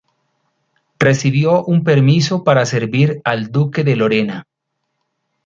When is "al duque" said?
3.23-3.83